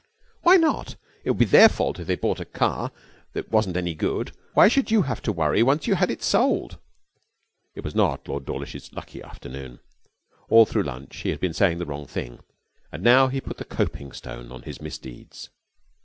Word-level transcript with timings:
'Why 0.41 0.57
not? 0.57 0.95
It 1.23 1.29
would 1.29 1.37
be 1.37 1.45
their 1.45 1.69
fault 1.69 1.99
if 1.99 2.07
they 2.07 2.15
bought 2.15 2.39
a 2.39 2.43
car 2.45 2.91
that 3.33 3.51
wasn't 3.51 3.77
any 3.77 3.93
good. 3.93 4.31
Why 4.55 4.67
should 4.67 4.89
you 4.89 5.03
have 5.03 5.21
to 5.21 5.31
worry 5.31 5.61
once 5.61 5.85
you 5.85 5.93
had 5.93 6.09
it 6.09 6.23
sold?' 6.23 6.79
It 7.75 7.83
was 7.83 7.93
not 7.93 8.27
Lord 8.27 8.45
Dawlish's 8.45 8.91
lucky 8.93 9.21
afternoon. 9.21 9.79
All 10.49 10.65
through 10.65 10.81
lunch 10.89 11.17
he 11.17 11.29
had 11.29 11.39
been 11.39 11.53
saying 11.53 11.77
the 11.77 11.85
wrong 11.85 12.07
thing, 12.07 12.39
and 12.91 13.03
now 13.03 13.27
he 13.27 13.39
put 13.39 13.57
the 13.59 13.63
coping 13.63 14.11
stone 14.11 14.51
on 14.51 14.63
his 14.63 14.81
misdeeds. 14.81 15.49